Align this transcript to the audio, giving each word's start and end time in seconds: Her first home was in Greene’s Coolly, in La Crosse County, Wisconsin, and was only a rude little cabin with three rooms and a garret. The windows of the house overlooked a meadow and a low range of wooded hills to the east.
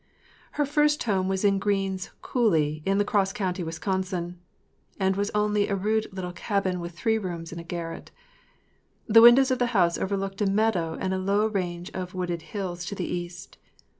Her 0.53 0.65
first 0.65 1.03
home 1.03 1.27
was 1.27 1.45
in 1.45 1.59
Greene’s 1.59 2.09
Coolly, 2.23 2.81
in 2.87 2.97
La 2.97 3.03
Crosse 3.03 3.31
County, 3.33 3.61
Wisconsin, 3.61 4.39
and 4.99 5.15
was 5.15 5.29
only 5.35 5.67
a 5.67 5.75
rude 5.75 6.07
little 6.11 6.31
cabin 6.31 6.79
with 6.79 6.97
three 6.97 7.19
rooms 7.19 7.51
and 7.51 7.61
a 7.61 7.63
garret. 7.63 8.09
The 9.05 9.21
windows 9.21 9.51
of 9.51 9.59
the 9.59 9.67
house 9.77 9.99
overlooked 9.99 10.41
a 10.41 10.47
meadow 10.47 10.97
and 10.99 11.13
a 11.13 11.19
low 11.19 11.45
range 11.45 11.91
of 11.93 12.15
wooded 12.15 12.41
hills 12.41 12.83
to 12.85 12.95
the 12.95 13.05
east. 13.05 13.59